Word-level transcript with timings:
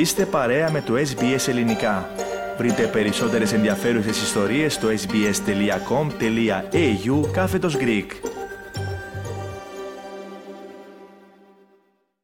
Είστε 0.00 0.26
παρέα 0.26 0.70
με 0.70 0.80
το 0.80 0.94
SBS 0.94 1.48
Ελληνικά. 1.48 2.10
Βρείτε 2.56 2.86
περισσότερες 2.86 3.52
ενδιαφέρουσες 3.52 4.22
ιστορίες 4.22 4.74
στο 4.74 4.88
sbs.com.au 4.88 5.30
κάθετος 7.32 7.76
Greek. 7.80 8.06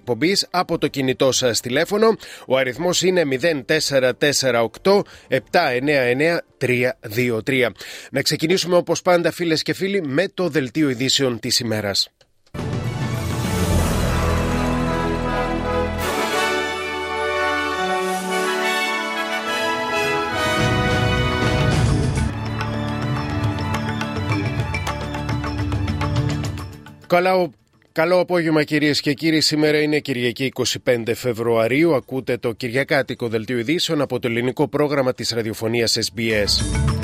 Πομπής 0.05 0.47
από 0.51 0.79
το 0.79 0.89
κινητό 0.89 1.33
σας 1.33 1.61
τηλέφωνο. 1.61 2.17
Ο 2.47 2.57
αριθμός 2.57 3.03
είναι 3.03 3.23
0448 3.67 5.03
799 5.29 6.39
323. 6.59 7.71
Να 8.11 8.23
ξεκινήσουμε 8.23 8.77
όπως 8.77 9.03
πάντα 9.03 9.33
φίλες 9.33 9.63
και 9.63 9.75
φίλοι 9.75 10.03
με 10.03 10.29
το 10.29 10.49
δελτίο 10.49 10.89
ειδήσεων 10.89 11.39
της 11.39 11.59
ημέρας. 11.59 12.11
Καλά, 27.07 27.51
Καλό 27.97 28.21
απόγευμα 28.21 28.65
κυρίες 28.65 29.01
και 29.01 29.13
κύριοι. 29.13 29.41
Σήμερα 29.41 29.81
είναι 29.81 29.99
Κυριακή 29.99 30.53
25 30.85 31.03
Φεβρουαρίου. 31.15 31.95
Ακούτε 31.95 32.37
το 32.37 32.53
Κυριακάτικο 32.53 33.29
Δελτίο 33.29 33.59
Ειδήσεων 33.59 34.01
από 34.01 34.19
το 34.19 34.29
ελληνικό 34.29 34.69
πρόγραμμα 34.69 35.13
της 35.13 35.31
ραδιοφωνίας 35.31 35.99
SBS. 36.01 36.96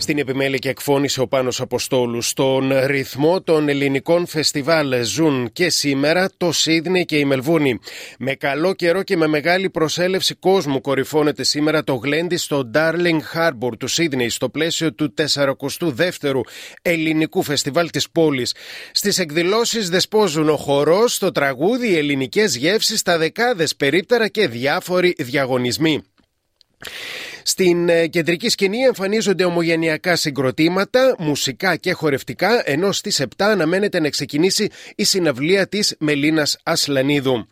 Στην 0.00 0.18
επιμέλεια 0.18 0.58
και 0.58 0.68
εκφώνησε 0.68 1.20
ο 1.20 1.28
Πάνος 1.28 1.60
Αποστόλου 1.60 2.22
στον 2.22 2.72
ρυθμό 2.84 3.42
των 3.42 3.68
ελληνικών 3.68 4.26
φεστιβάλ 4.26 5.04
ζουν 5.04 5.50
και 5.52 5.70
σήμερα 5.70 6.30
το 6.36 6.52
Σίδνεϊ 6.52 7.04
και 7.04 7.16
η 7.16 7.24
Μελβούνη. 7.24 7.78
Με 8.18 8.34
καλό 8.34 8.74
καιρό 8.74 9.02
και 9.02 9.16
με 9.16 9.26
μεγάλη 9.26 9.70
προσέλευση 9.70 10.34
κόσμου 10.34 10.80
κορυφώνεται 10.80 11.42
σήμερα 11.42 11.84
το 11.84 11.94
γλέντι 11.94 12.36
στο 12.36 12.70
Darling 12.74 13.18
Harbour 13.34 13.72
του 13.78 13.86
Σίδνεϊ 13.86 14.28
στο 14.28 14.48
πλαίσιο 14.48 14.94
του 14.94 15.14
42ου 15.34 16.40
ελληνικού 16.82 17.42
φεστιβάλ 17.42 17.90
της 17.90 18.10
πόλης. 18.10 18.54
Στις 18.92 19.18
εκδηλώσεις 19.18 19.88
δεσπόζουν 19.88 20.48
ο 20.48 20.56
χορός, 20.56 21.18
το 21.18 21.30
τραγούδι, 21.30 21.88
οι 21.88 21.96
ελληνικές 21.96 22.56
γεύσεις, 22.56 23.02
τα 23.02 23.18
δεκάδες 23.18 23.76
περίπτερα 23.76 24.28
και 24.28 24.48
διάφοροι 24.48 25.14
διαγωνισμοί. 25.18 26.02
Στην 27.42 27.88
ε, 27.88 28.06
κεντρική 28.06 28.48
σκηνή 28.48 28.78
εμφανίζονται 28.78 29.44
ομογενειακά 29.44 30.16
συγκροτήματα, 30.16 31.14
μουσικά 31.18 31.76
και 31.76 31.92
χορευτικά, 31.92 32.70
ενώ 32.70 32.92
στις 32.92 33.20
7 33.20 33.26
αναμένεται 33.38 34.00
να 34.00 34.08
ξεκινήσει 34.08 34.68
η 34.96 35.04
συναυλία 35.04 35.68
της 35.68 35.94
Μελίνας 35.98 36.58
Ασλανίδου. 36.62 37.46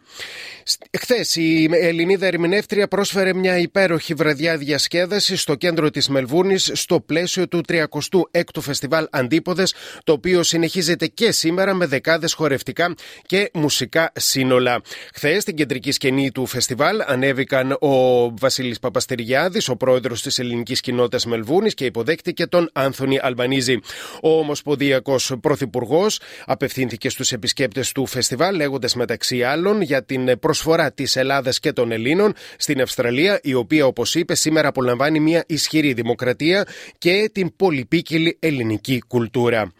Χθες 0.98 1.36
η 1.36 1.68
Ελληνίδα 1.72 2.26
ερμηνεύτρια 2.26 2.88
πρόσφερε 2.88 3.34
μια 3.34 3.58
υπέροχη 3.58 4.14
βραδιά 4.14 4.56
διασκέδαση 4.56 5.36
στο 5.36 5.54
κέντρο 5.54 5.90
της 5.90 6.08
Μελβούρνη 6.08 6.58
στο 6.58 7.00
πλαίσιο 7.00 7.48
του 7.48 7.60
36ου 7.68 8.60
Φεστιβάλ 8.60 9.06
Αντίποδες, 9.10 9.74
το 10.04 10.12
οποίο 10.12 10.42
συνεχίζεται 10.42 11.06
και 11.06 11.32
σήμερα 11.32 11.74
με 11.74 11.86
δεκάδες 11.86 12.32
χορευτικά 12.32 12.94
και 13.26 13.50
μουσικά 13.54 14.12
σύνολα. 14.16 14.80
Χθες 15.14 15.42
στην 15.42 15.54
κεντρική 15.54 15.92
σκηνή 15.92 16.30
του 16.30 16.46
φεστιβάλ 16.46 17.00
ανέβηκαν 17.06 17.72
ο 17.72 18.24
Βασίλης 18.36 18.78
Παπαστεριάδης, 18.78 19.68
ο 19.68 19.76
πρόεδρος 19.78 20.22
της 20.22 20.38
ελληνικής 20.38 20.80
κοινότητας 20.80 21.26
Μελβούρνη 21.26 21.70
και 21.70 21.84
υποδέχτηκε 21.84 22.46
τον 22.46 22.70
Άνθονη 22.72 23.18
Αλμπανίζη. 23.22 23.80
Ο 24.22 24.38
Ομοσπονδιακός 24.38 25.32
Πρωθυπουργός 25.40 26.20
απευθύνθηκε 26.46 27.08
στους 27.08 27.32
επισκέπτες 27.32 27.92
του 27.92 28.06
φεστιβάλ 28.06 28.56
λέγοντας 28.56 28.94
μεταξύ 28.94 29.42
άλλων 29.42 29.80
για 29.80 30.04
την 30.04 30.24
προσωπική 30.24 30.56
προσφορά 30.58 30.92
της 30.92 31.16
Ελλάδας 31.16 31.60
και 31.60 31.72
των 31.72 31.92
Ελλήνων 31.92 32.32
στην 32.56 32.80
Αυστραλία, 32.80 33.40
η 33.42 33.54
οποία, 33.54 33.86
όπως 33.86 34.14
είπε, 34.14 34.34
σήμερα 34.34 34.68
απολαμβάνει 34.68 35.20
μια 35.20 35.44
ισχυρή 35.46 35.92
δημοκρατία 35.92 36.66
και 36.98 37.30
την 37.32 37.56
πολυπίκυλη 37.56 38.36
ελληνική 38.40 39.02
κουλτούρα. 39.08 39.72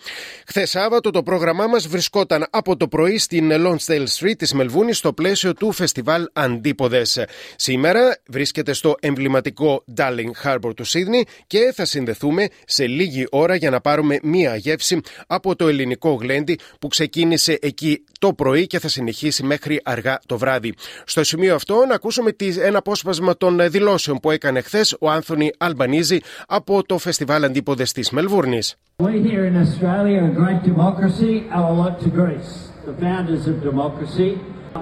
Χθες 0.47 0.71
Σάββατο 0.71 1.11
το 1.11 1.23
πρόγραμμά 1.23 1.67
μας 1.67 1.89
βρισκόταν 1.89 2.47
από 2.51 2.77
το 2.77 2.89
πρωί 2.89 3.19
στην 3.19 3.51
Lonsdale 3.53 4.07
Street 4.19 4.37
της 4.39 4.53
Μελβούνης 4.53 4.99
στο 4.99 5.13
πλαίσιο 5.13 5.55
του 5.55 5.73
φεστιβάλ 5.73 6.29
Αντίποδες. 6.33 7.25
Σήμερα 7.57 8.17
βρίσκεται 8.29 8.73
στο 8.73 8.97
εμβληματικό 9.01 9.83
Darling 9.97 10.31
Harbour 10.45 10.75
του 10.77 10.85
Σίδνη 10.85 11.25
και 11.47 11.73
θα 11.75 11.85
συνδεθούμε 11.85 12.49
σε 12.67 12.87
λίγη 12.87 13.27
ώρα 13.31 13.55
για 13.55 13.71
να 13.71 13.81
πάρουμε 13.81 14.19
μία 14.23 14.57
γεύση 14.57 15.01
από 15.27 15.57
το 15.57 15.69
ελληνικό 15.69 16.13
γλέντι 16.13 16.59
που 16.81 16.89
ξεκίνησε 16.89 17.59
εκεί 17.61 18.05
το 18.19 18.33
πρωί 18.33 18.67
και 18.67 18.79
θα 18.79 18.89
συνεχίσει 18.89 19.43
μέχρι 19.43 19.81
αργά 19.85 20.19
το 20.27 20.39
βράδυ. 20.39 20.75
Στο 21.05 21.25
σημείο 21.25 21.55
αυτό 21.55 21.85
να 21.89 21.95
ακούσουμε 21.95 22.31
ένα 22.63 22.79
απόσπασμα 22.79 23.37
των 23.37 23.71
δηλώσεων 23.71 24.19
που 24.19 24.31
έκανε 24.31 24.61
χθες 24.61 24.97
ο 25.01 25.11
Άνθονη 25.11 25.51
Αλμπανίζη 25.59 26.21
από 26.47 26.83
το 26.87 26.99
Φεστιβάλ 26.99 27.45
Αντίποδες 27.45 27.93
της 27.93 28.11
Μελβούρνης. 28.11 28.77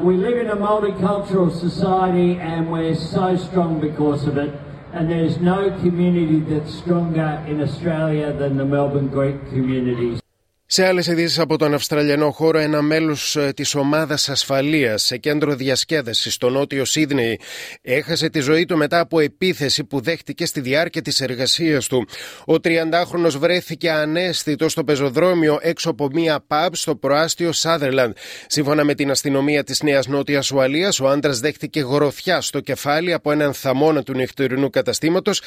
We 0.05 0.17
live 0.27 0.37
in 0.45 0.49
a 0.51 0.61
multicultural 0.71 1.51
society 1.67 2.31
and 2.53 2.63
we're 2.73 2.95
so 2.95 3.27
strong 3.47 3.73
because 3.81 4.23
of 4.31 4.37
it. 4.45 4.51
And 4.97 5.11
there's 5.11 5.37
no 5.37 5.69
community 5.81 6.41
that's 6.41 6.75
stronger 6.75 7.45
in 7.47 7.61
Australia 7.61 8.33
than 8.33 8.57
the 8.57 8.65
Melbourne 8.65 9.09
Greek 9.09 9.39
communities. 9.51 10.26
Σε 10.69 10.87
άλλες 10.87 11.07
ειδήσεις 11.07 11.39
από 11.39 11.59
τον 11.59 11.75
Αυστραλιανό 11.75 12.31
χώρο, 12.31 12.59
ένα 12.59 12.83
μέλος 12.83 13.37
ε, 13.37 13.53
της 13.57 13.75
ομάδας 13.75 14.29
ασφαλείας 14.29 15.03
σε 15.03 15.17
κέντρο 15.17 15.55
διασκέδασης 15.55 16.35
στο 16.35 16.51
νότιο 16.51 16.85
Σίδνεϊ 16.85 17.41
έχασε 17.83 18.29
τη 18.29 18.41
ζωή 18.41 18.65
του 18.65 18.77
μετά 18.77 19.01
από 19.01 19.21
επίθεση 19.21 19.85
που 19.85 20.01
δέχτηκε 20.01 20.47
στη 20.47 20.61
διάρκεια 20.61 21.03
της 21.03 21.21
εργασίας 21.21 21.87
του. 21.87 22.07
Ο 22.47 22.55
30χρονο 22.55 23.31
βρέθηκε 23.39 23.91
ανέστητος 23.91 24.73
στο 24.73 24.85
πεζοδρόμιο 24.85 25.59
έξω 25.63 25.91
από 25.91 26.09
μία 26.13 26.45
pub 26.49 26.69
στο 26.73 26.97
προάστιο 26.97 27.53
Σάδερλαντ. 27.53 28.17
Σύμφωνα 28.47 28.85
με 28.85 28.95
την 28.95 29.11
αστυνομία 29.11 29.65
της 29.65 29.83
Νέας 29.83 30.07
Νότιας 30.07 30.51
Ουαλίας, 30.51 31.01
ο 31.01 31.09
άντρας 31.09 31.41
δέχτηκε 31.41 31.81
γροθιά 31.81 32.41
στο 32.41 32.61
κεφάλι 32.61 33.13
από 33.13 33.31
έναν 33.31 33.55
θαμώνα 33.55 34.03
του 34.03 34.13
νυχτερινού 34.13 34.71
καταστήματος 34.71 35.43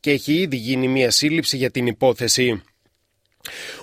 και 0.00 0.10
έχει 0.10 0.32
ήδη 0.32 0.56
γίνει 0.56 0.88
μία 0.88 1.10
σύλληψη 1.10 1.56
για 1.56 1.70
την 1.70 1.86
υπόθεση. 1.86 2.62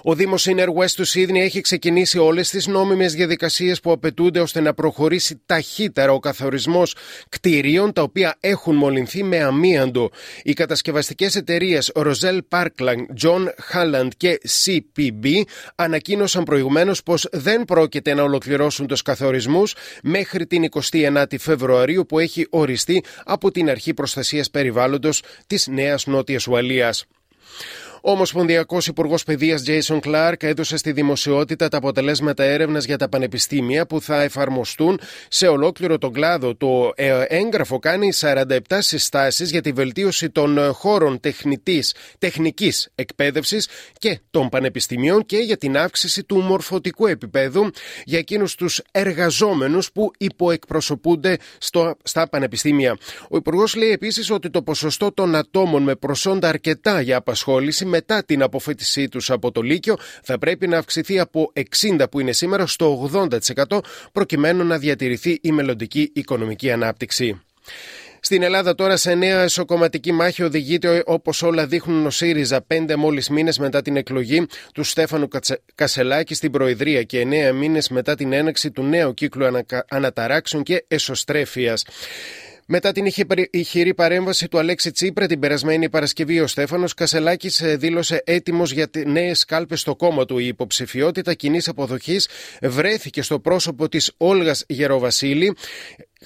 Ο 0.04 0.16
Δήμος 0.16 0.48
Inner 0.50 0.68
West 0.68 0.92
του 0.96 1.06
Σίδνη 1.06 1.42
έχει 1.42 1.62
ξεκινήσει 1.62 2.18
όλες 2.18 2.50
τις 2.50 2.68
νόμιμες 2.68 3.14
διαδικασίες 3.14 3.80
που 3.80 3.92
απαιτούνται 3.92 4.40
ώστε 4.40 4.60
να 4.60 4.74
προχωρήσει 4.74 5.42
ταχύτερα 5.46 6.12
ο 6.12 6.20
καθορισμός 6.20 6.96
κτηρίων 7.30 7.94
τα 7.94 8.02
οποία 8.02 8.36
έχουν 8.40 8.76
μολυνθεί 8.76 9.24
με 9.24 9.40
αμίαντο. 9.40 10.12
Οι 10.44 10.54
κατασκευαστικές 10.54 11.36
εταιρείες 11.36 11.92
Roselle 11.96 12.40
Parkland, 12.50 13.24
John 13.24 13.46
Halland 13.74 14.08
και 14.18 14.40
CPB 14.66 15.42
ανακοίνωσαν 15.76 16.44
προηγουμένως 16.44 17.04
πως 17.04 17.28
δεν 17.32 17.66
πρόκειται 17.66 18.14
να 18.14 18.24
ολοκληρώσουν 18.24 18.88
τους 18.88 19.02
καθορισμούς 19.02 19.76
μέχρι 20.04 20.48
την 20.48 20.70
29η 20.92 21.40
Φεβρουαρίου 21.40 22.06
που 22.06 22.20
έχει 22.20 22.48
οριστεί 22.50 23.04
από 23.26 23.52
την 23.52 23.70
Αρχή 23.70 23.94
Προστασίας 23.94 24.50
Περιβάλλοντος 24.50 25.22
της 25.48 25.68
Νέας 25.68 26.06
Νότιας 26.06 26.48
Ουαλίας. 26.48 27.06
Ο 28.08 28.12
Ομοσπονδιακός 28.12 28.88
Υπουργός 28.88 29.24
Παιδείας 29.24 29.64
Jason 29.68 30.00
Clark 30.00 30.44
έδωσε 30.44 30.78
στη 30.78 30.92
δημοσιότητα 30.92 31.68
τα 31.68 31.78
αποτελέσματα 31.78 32.44
έρευνας 32.44 32.86
για 32.86 32.98
τα 32.98 33.10
πανεπιστήμια 33.10 33.86
που 33.86 34.02
θα 34.02 34.22
εφαρμοστούν 34.22 35.00
σε 35.28 35.48
ολόκληρο 35.48 35.98
τον 35.98 36.14
κλάδο. 36.14 36.56
Το 36.56 36.92
ε, 36.96 37.22
έγγραφο 37.28 37.80
κάνει 37.80 38.10
47 38.20 38.58
συστάσεις 38.78 39.52
για 39.52 39.62
τη 39.62 39.72
βελτίωση 39.72 40.30
των 40.30 40.74
χώρων 40.74 41.20
τεχνικής 42.20 42.88
εκπαίδευσης 42.96 43.68
και 43.98 44.20
των 44.30 44.50
πανεπιστημίων 44.50 45.26
και 45.26 45.38
για 45.38 45.58
την 45.58 45.78
αύξηση 45.78 46.24
του 46.24 46.38
μορφωτικού 46.38 47.08
επίπεδου 47.08 47.70
για 48.04 48.18
εκείνους 48.18 48.56
τους 48.56 48.82
εργαζόμενους 48.92 49.92
που 49.92 50.12
υποεκπροσωπούνται 50.18 51.38
στο, 51.58 51.96
στα 52.04 52.30
πανεπιστήμια. 52.30 52.98
Ο 53.30 53.38
Υπουργός 53.38 53.76
λέει 53.76 53.92
επίσης 53.92 54.30
ότι 54.30 54.50
το 54.50 54.62
ποσοστό 54.62 55.12
των 55.12 55.36
ατόμων 55.36 55.84
με 55.84 55.96
προσόντα 55.96 56.48
αρκετά 56.48 57.02
για 57.02 57.18
απασχόληση 57.18 57.94
μετά 57.96 58.24
την 58.26 58.42
αποφέτησή 58.42 59.10
τους 59.10 59.30
από 59.30 59.52
το 59.52 59.62
Λύκειο 59.62 59.98
θα 60.24 60.38
πρέπει 60.38 60.68
να 60.68 60.78
αυξηθεί 60.78 61.20
από 61.20 61.52
60 61.82 62.06
που 62.12 62.20
είναι 62.20 62.32
σήμερα 62.32 62.68
στο 62.68 63.10
80% 63.66 63.80
προκειμένου 64.12 64.66
να 64.66 64.78
διατηρηθεί 64.78 65.40
η 65.42 65.52
μελλοντική 65.52 66.12
οικονομική 66.14 66.72
ανάπτυξη. 66.72 67.42
Στην 68.20 68.44
Ελλάδα 68.44 68.76
τώρα 68.76 68.98
σε 68.98 69.14
νέα 69.14 69.42
εσωκομματική 69.42 70.12
μάχη 70.12 70.44
οδηγείται 70.44 71.04
όπως 71.06 71.42
όλα 71.42 71.68
δείχνουν 71.68 72.06
ο 72.06 72.10
ΣΥΡΙΖΑ 72.10 72.62
πέντε 72.62 72.96
μόλις 72.96 73.30
μήνες 73.30 73.60
μετά 73.60 73.82
την 73.82 73.96
εκλογή 73.96 74.46
του 74.74 74.84
Στέφανου 74.84 75.28
Κασελάκη 75.76 76.34
στην 76.34 76.52
Προεδρία 76.52 77.04
και 77.04 77.20
εννέα 77.20 77.54
μήνες 77.54 77.90
μετά 77.90 78.16
την 78.16 78.34
έναξη 78.34 78.72
του 78.72 78.84
νέου 78.84 79.14
κύκλου 79.14 79.46
αναταράξεων 79.88 80.64
και 80.64 80.86
εσωστρέφειας. 80.88 81.86
Μετά 82.68 82.92
την 82.92 83.06
ηχηρή 83.52 83.94
παρέμβαση 83.94 84.48
του 84.48 84.58
Αλέξη 84.58 84.92
Τσίπρα 84.92 85.28
την 85.28 85.40
περασμένη 85.40 85.90
Παρασκευή, 85.90 86.40
ο 86.40 86.48
Στέφανος 86.48 86.94
Κασελάκης 86.94 87.62
ε, 87.62 87.76
δήλωσε 87.76 88.22
έτοιμος 88.26 88.72
για 88.72 88.90
νέες 89.06 89.46
κάλπες 89.46 89.80
στο 89.80 89.96
κόμμα 89.96 90.26
του. 90.26 90.38
Η 90.38 90.48
υποψηφιότητα 90.48 91.34
κοινής 91.34 91.68
αποδοχής 91.68 92.28
βρέθηκε 92.62 93.22
στο 93.22 93.40
πρόσωπο 93.40 93.90
της 93.90 94.12
Όλγας 94.18 94.64
Γεροβασίλη 94.68 95.56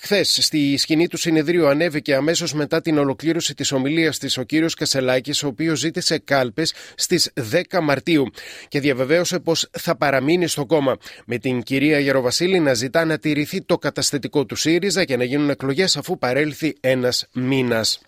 Χθες, 0.02 0.38
στη 0.42 0.78
σκηνή 0.78 1.08
του 1.08 1.18
συνεδρίου 1.18 1.68
ανέβηκε 1.68 2.16
αμέσως 2.16 2.54
μετά 2.54 2.82
την 2.82 2.98
ολοκλήρωση 2.98 3.54
της 3.56 3.72
ομιλίας 3.72 4.18
της 4.18 4.38
ο 4.38 4.44
κύριος 4.44 4.74
Κασελάκης, 4.74 5.44
ο 5.44 5.48
οποίος 5.48 5.80
ζήτησε 5.80 6.18
κάλπες 6.18 6.74
στις 6.96 7.32
10 7.34 7.82
Μαρτίου 7.82 8.26
και 8.68 8.80
διαβεβαίωσε 8.80 9.40
πως 9.40 9.70
θα 9.72 9.96
παραμείνει 9.98 10.48
στο 10.48 10.66
κόμμα. 10.66 10.98
Με 11.26 11.38
την 11.38 11.64
κυρία 11.64 12.00
Γεροβασίλη 12.00 12.60
να 12.60 12.74
ζητά 12.74 13.06
να 13.06 13.18
τηρηθεί 13.18 13.62
το 13.62 13.78
καταστατικό 13.78 14.46
του 14.46 14.56
ΣΥΡΙΖΑ 14.56 15.04
και 15.04 15.18
να 15.18 15.24
γίνουν 15.24 15.50
εκλογές 15.50 15.98
αφού 15.98 16.18
παρέλθει 16.18 16.76
ένας 16.80 17.28
μήνας. 17.34 18.02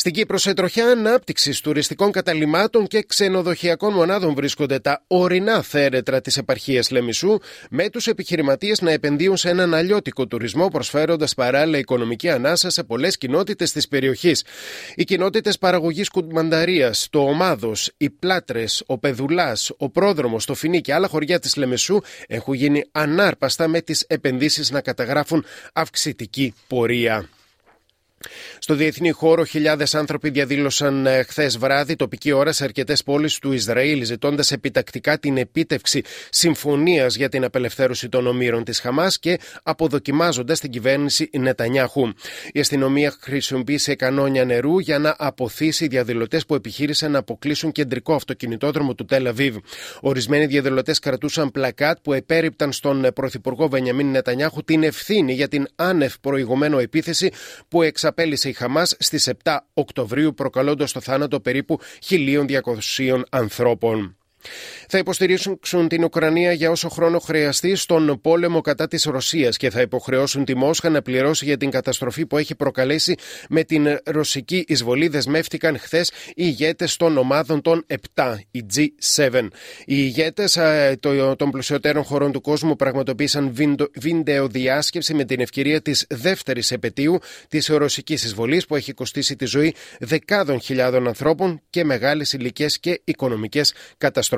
Στην 0.00 0.12
Κύπρο, 0.12 0.38
σε 0.38 0.52
τροχιά 0.52 0.86
ανάπτυξης 0.86 1.60
τουριστικών 1.60 2.12
καταλημάτων 2.12 2.86
και 2.86 3.02
ξενοδοχειακών 3.02 3.92
μονάδων 3.92 4.34
βρίσκονται 4.34 4.78
τα 4.78 5.02
ορεινά 5.06 5.62
θέρετρα 5.62 6.20
της 6.20 6.36
επαρχίας 6.36 6.90
Λεμισού, 6.90 7.38
με 7.70 7.88
τους 7.88 8.06
επιχειρηματίες 8.06 8.80
να 8.80 8.90
επενδύουν 8.90 9.36
σε 9.36 9.48
έναν 9.48 9.74
αλλιώτικο 9.74 10.26
τουρισμό, 10.26 10.68
προσφέροντας 10.68 11.34
παράλληλα 11.34 11.78
οικονομική 11.78 12.30
ανάσα 12.30 12.70
σε 12.70 12.82
πολλές 12.82 13.18
κοινότητες 13.18 13.72
της 13.72 13.88
περιοχής. 13.88 14.44
Οι 14.94 15.04
κοινότητες 15.04 15.58
παραγωγής 15.58 16.08
κουμανταρία, 16.08 16.94
το 17.10 17.18
Ομάδος, 17.18 17.92
οι 17.96 18.10
Πλάτρες, 18.10 18.82
ο 18.86 18.98
Πεδουλάς, 18.98 19.72
ο 19.76 19.88
Πρόδρομος, 19.88 20.44
το 20.44 20.54
Φινί 20.54 20.80
και 20.80 20.94
άλλα 20.94 21.08
χωριά 21.08 21.38
της 21.38 21.56
Λεμισού 21.56 22.00
έχουν 22.26 22.54
γίνει 22.54 22.84
ανάρπαστα 22.92 23.68
με 23.68 23.80
τις 23.80 24.04
επενδύσεις 24.08 24.70
να 24.70 24.80
καταγράφουν 24.80 25.44
αυξητική 25.72 26.54
πορεία. 26.66 27.28
Στο 28.58 28.74
διεθνή 28.74 29.10
χώρο, 29.10 29.44
χιλιάδες 29.44 29.94
άνθρωποι 29.94 30.30
διαδήλωσαν 30.30 31.06
ε, 31.06 31.22
χθες 31.22 31.58
βράδυ 31.58 31.96
τοπική 31.96 32.32
ώρα 32.32 32.52
σε 32.52 32.64
αρκετές 32.64 33.02
πόλεις 33.02 33.38
του 33.38 33.52
Ισραήλ, 33.52 34.04
ζητώντας 34.04 34.52
επιτακτικά 34.52 35.18
την 35.18 35.36
επίτευξη 35.36 36.02
συμφωνίας 36.30 37.14
για 37.14 37.28
την 37.28 37.44
απελευθέρωση 37.44 38.08
των 38.08 38.26
ομήρων 38.26 38.64
της 38.64 38.80
Χαμάς 38.80 39.18
και 39.18 39.38
αποδοκιμάζοντας 39.62 40.60
την 40.60 40.70
κυβέρνηση 40.70 41.30
Νετανιάχου. 41.38 42.12
Η 42.52 42.60
αστυνομία 42.60 43.14
χρησιμοποίησε 43.20 43.94
κανόνια 43.94 44.44
νερού 44.44 44.78
για 44.78 44.98
να 44.98 45.14
αποθήσει 45.18 45.86
διαδηλωτές 45.86 46.46
που 46.46 46.54
επιχείρησαν 46.54 47.10
να 47.10 47.18
αποκλείσουν 47.18 47.72
κεντρικό 47.72 48.14
αυτοκινητόδρομο 48.14 48.94
του 48.94 49.04
Τελαβίβ. 49.04 49.56
Ορισμένοι 50.00 50.46
διαδηλωτές 50.46 50.98
κρατούσαν 50.98 51.50
πλακάτ 51.50 51.98
που 52.02 52.12
επέριπταν 52.12 52.72
στον 52.72 53.06
Πρωθυπουργό 53.14 53.68
Βενιαμίν 53.68 54.10
Νετανιάχου 54.10 54.64
την 54.64 54.82
ευθύνη 54.82 55.32
για 55.32 55.48
την 55.48 55.66
άνευ 55.76 56.14
προηγουμένου 56.20 56.78
επίθεση 56.78 57.30
που 57.68 57.82
εξαπέλυσε 58.10 58.48
η 58.48 58.52
Χαμάς 58.52 58.96
στις 58.98 59.30
7 59.44 59.56
Οκτωβρίου, 59.74 60.34
προκαλώντας 60.34 60.92
το 60.92 61.00
θάνατο 61.00 61.40
περίπου 61.40 61.80
1.200 62.08 63.22
ανθρώπων 63.30 64.19
θα 64.88 64.98
υποστηρίξουν 64.98 65.88
την 65.88 66.04
Ουκρανία 66.04 66.52
για 66.52 66.70
όσο 66.70 66.88
χρόνο 66.88 67.18
χρειαστεί 67.18 67.74
στον 67.76 68.20
πόλεμο 68.20 68.60
κατά 68.60 68.88
της 68.88 69.04
Ρωσίας 69.04 69.56
και 69.56 69.70
θα 69.70 69.80
υποχρεώσουν 69.80 70.44
τη 70.44 70.56
Μόσχα 70.56 70.88
να 70.88 71.02
πληρώσει 71.02 71.44
για 71.44 71.56
την 71.56 71.70
καταστροφή 71.70 72.26
που 72.26 72.38
έχει 72.38 72.54
προκαλέσει 72.54 73.14
με 73.48 73.64
την 73.64 74.00
ρωσική 74.04 74.64
εισβολή. 74.68 75.08
Δεσμεύτηκαν 75.08 75.78
χθες 75.78 76.08
οι 76.08 76.32
ηγέτες 76.34 76.96
των 76.96 77.18
ομάδων 77.18 77.62
των 77.62 77.86
7, 78.14 78.34
η 78.50 78.66
G7. 78.74 79.48
Οι 79.80 79.94
ηγέτες 79.96 80.58
των 81.36 81.50
πλουσιωτέρων 81.50 82.04
χωρών 82.04 82.32
του 82.32 82.40
κόσμου 82.40 82.76
πραγματοποίησαν 82.76 83.54
βίντεο 83.94 84.48
διάσκεψη 84.48 85.14
με 85.14 85.24
την 85.24 85.40
ευκαιρία 85.40 85.82
της 85.82 86.06
δεύτερης 86.08 86.70
επαιτίου 86.70 87.18
της 87.48 87.66
ρωσικής 87.66 88.24
εισβολής 88.24 88.66
που 88.66 88.76
έχει 88.76 88.92
κοστίσει 88.92 89.36
τη 89.36 89.44
ζωή 89.44 89.74
δεκάδων 89.98 90.60
χιλιάδων 90.60 91.06
ανθρώπων 91.06 91.60
και 91.70 91.84
μεγάλες 91.84 92.32
ηλικίε 92.32 92.66
και 92.80 93.00
οικονομικές 93.04 93.74
καταστροφές. 93.98 94.29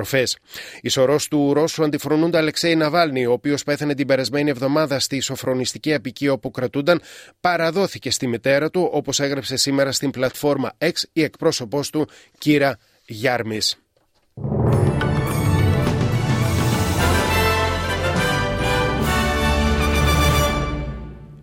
Η 0.81 0.89
σωρό 0.89 1.19
του 1.31 1.53
Ρώσου 1.55 1.85
αντιφρονούντα 1.85 2.39
Αλεξέη 2.39 2.77
Ναβάλνη, 2.77 3.27
ο 3.27 3.33
οποίος 3.33 3.62
πέθανε 3.62 3.94
την 3.94 4.06
περασμένη 4.06 4.50
εβδομάδα 4.50 4.99
στη 4.99 5.21
σοφρονιστική 5.21 5.94
απικία 5.94 6.33
όπου 6.33 6.50
κρατούνταν, 6.50 7.00
παραδόθηκε 7.41 8.11
στη 8.11 8.27
μητέρα 8.27 8.71
του, 8.71 8.89
όπως 8.93 9.21
έγραψε 9.21 9.56
σήμερα 9.56 9.93
στην 9.93 10.11
πλατφόρμα 10.11 10.73
X 10.79 10.93
η 11.12 11.23
εκπρόσωπός 11.23 11.91
του, 11.91 12.09
Κύρα 12.39 12.79
Γιάρμης. 13.06 13.81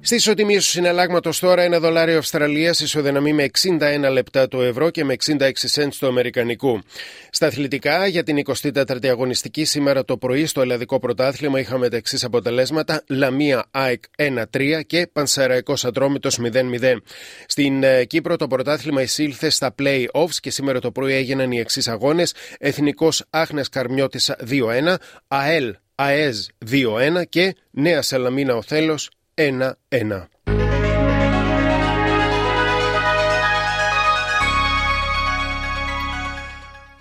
Στη 0.01 0.15
ισοτιμία 0.15 0.57
του 0.57 0.63
συναλλάγματος 0.63 1.39
τώρα, 1.39 1.61
ένα 1.61 1.79
δολάριο 1.79 2.17
Αυστραλίας 2.17 2.79
ισοδυναμεί 2.79 3.33
με 3.33 3.49
61 3.61 4.11
λεπτά 4.11 4.47
το 4.47 4.61
ευρώ 4.61 4.89
και 4.89 5.03
με 5.03 5.15
66 5.25 5.37
cents 5.73 5.93
το 5.99 6.07
αμερικανικού. 6.07 6.81
Στα 7.29 7.47
αθλητικά, 7.47 8.07
για 8.07 8.23
την 8.23 8.41
24η 8.45 9.07
αγωνιστική 9.07 9.65
σήμερα 9.65 10.05
το 10.05 10.17
πρωί 10.17 10.45
στο 10.45 10.61
Ελλαδικό 10.61 10.99
Πρωτάθλημα 10.99 11.59
είχαμε 11.59 11.89
τα 11.89 11.97
εξής 11.97 12.23
αποτελέσματα: 12.23 13.03
Λαμία 13.07 13.65
ΑΕΚ 13.71 14.03
1-3 14.17 14.81
και 14.87 15.07
Πανσεραϊκός 15.13 15.85
Ατρόμητος 15.85 16.39
0-0. 16.53 16.95
Στην 17.47 17.83
ε, 17.83 18.03
Κύπρο 18.05 18.35
το 18.35 18.47
πρωτάθλημα 18.47 19.01
εισήλθε 19.01 19.49
στα 19.49 19.75
play-offs 19.81 20.35
και 20.39 20.51
σήμερα 20.51 20.79
το 20.79 20.91
πρωί 20.91 21.13
έγιναν 21.13 21.51
οι 21.51 21.59
εξής 21.59 21.87
αγώνες: 21.87 22.33
Εθνικός 22.59 23.25
Άχνε 23.29 23.61
Καρμιώτης 23.71 24.31
2-1, 24.49 24.95
ΑΕΛ 25.27 25.75
ΑΕΖ 25.95 26.47
2-1 26.71 27.23
και 27.29 27.55
Νέας 27.71 28.07
Σαλαμίνα 28.07 28.55
Οθέλος 28.55 29.09
1-1. 29.39 30.27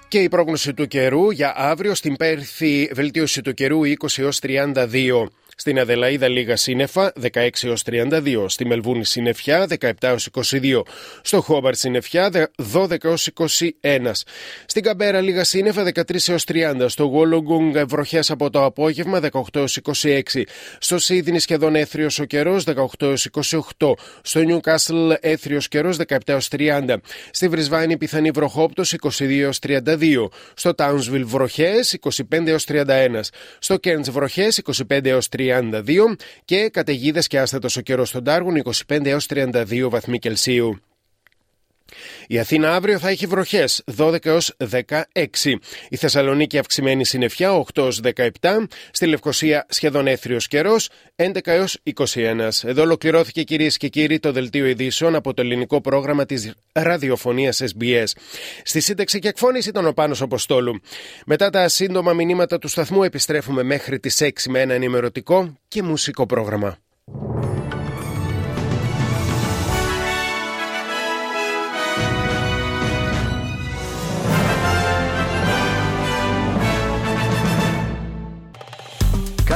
Και 0.09 0.19
η 0.19 0.29
πρόγνωση 0.29 0.75
του 0.75 0.87
καιρού 0.87 1.31
για 1.31 1.53
αύριο 1.57 1.95
στην 1.95 2.17
Πέρθη 2.17 2.91
βελτίωση 2.93 3.43
του 3.43 3.55
καιρού 3.55 3.81
20 3.81 4.19
έως 4.19 4.41
32. 4.43 5.29
Στην 5.61 5.79
Αδελαίδα 5.79 6.29
λίγα 6.29 6.57
σύννεφα 6.57 7.13
16 7.33 7.49
έως 7.63 7.83
32. 7.91 8.45
Στη 8.49 8.67
Μελβούνη 8.67 9.05
σύννεφιά 9.05 9.67
17 9.81 9.93
έως 10.01 10.29
22. 10.51 10.83
Στο 11.23 11.41
Χόμπαρτ 11.41 11.77
σύννεφιά 11.77 12.51
12 12.75 13.05
έως 13.05 13.31
21. 13.83 14.11
Στην 14.67 14.83
Καμπέρα 14.83 15.21
λίγα 15.21 15.45
σύννεφα 15.45 15.85
13 15.95 16.29
έως 16.29 16.45
30. 16.49 16.85
Στο 16.89 17.05
Γόλογκουνγκ 17.05 17.77
βροχές 17.87 18.31
από 18.31 18.51
το 18.51 18.65
απόγευμα 18.65 19.21
18 19.33 19.41
έως 19.53 19.79
26. 20.03 20.21
Στο 20.79 20.99
Σίδνη 20.99 21.39
σχεδόν 21.39 21.75
έθριος 21.75 22.19
ο 22.19 22.25
καιρός 22.25 22.65
18 22.65 22.75
έως 23.01 23.29
28. 23.79 23.93
Στο 24.23 24.41
Νιουκάσλ 24.41 25.11
έθριος 25.21 25.69
καιρός 25.69 25.97
17 26.09 26.19
έως 26.25 26.49
30. 26.49 26.97
Στη 27.31 27.49
Βρισβάνη 27.49 27.97
πιθανή 27.97 28.31
βροχόπτωση 28.31 28.97
22 29.01 29.41
έως 29.41 29.59
32. 29.59 30.29
Στο 30.55 30.75
Τάουνσβιλ 30.75 31.27
βροχές 31.27 31.97
25 32.31 32.47
έως 32.47 32.65
31. 32.65 33.21
Στο 33.59 33.77
Κέρντς 33.77 34.11
βροχές 34.11 34.63
25 34.89 35.05
έως 35.05 35.29
30. 35.29 35.47
32 35.49 36.17
και 36.45 36.69
καταιγίδες 36.69 37.27
και 37.27 37.39
άστατος 37.39 37.77
ο 37.77 37.81
καιρός 37.81 38.09
στον 38.09 38.25
Τάργουν 38.25 38.63
25 38.89 39.07
έως 39.07 39.27
32 39.31 39.89
βαθμοί 39.91 40.19
Κελσίου. 40.19 40.81
Η 42.31 42.39
Αθήνα 42.39 42.75
αύριο 42.75 42.99
θα 42.99 43.09
έχει 43.09 43.27
βροχές 43.27 43.83
12 43.97 44.27
έως 44.27 44.57
16. 44.71 44.95
Η 45.89 45.97
Θεσσαλονίκη 45.97 46.59
αυξημένη 46.59 47.05
συννεφιά 47.05 47.53
8 47.53 47.63
έως 47.75 48.01
17. 48.41 48.67
Στη 48.91 49.07
Λευκοσία 49.07 49.67
σχεδόν 49.69 50.07
έθριος 50.07 50.49
καιρός 50.49 50.89
11 51.17 51.39
έως 51.45 51.79
21. 51.83 52.49
Εδώ 52.63 52.83
ολοκληρώθηκε 52.83 53.43
κυρίες 53.43 53.77
και 53.77 53.89
κύριοι 53.89 54.19
το 54.19 54.33
δελτίο 54.33 54.67
ειδήσεων 54.67 55.15
από 55.15 55.35
το 55.35 55.43
ελληνικό 55.43 55.81
πρόγραμμα 55.81 56.25
της 56.27 56.53
ραδιοφωνίας 56.73 57.63
SBS. 57.63 58.07
Στη 58.63 58.81
σύνταξη 58.81 59.19
και 59.19 59.29
εκφώνηση 59.29 59.69
ήταν 59.69 59.87
ο 59.87 59.93
Πάνος 59.93 60.23
Αποστόλου. 60.23 60.81
Μετά 61.27 61.51
τα 61.51 61.69
σύντομα 61.69 62.13
μηνύματα 62.13 62.59
του 62.59 62.69
σταθμού 62.69 63.03
επιστρέφουμε 63.03 63.63
μέχρι 63.63 64.01
τις 64.01 64.23
6 64.23 64.31
με 64.49 64.61
ένα 64.61 64.75
ενημερωτικό 64.75 65.59
και 65.69 65.83
μουσικό 65.83 66.27
πρόγραμμα. 66.27 66.79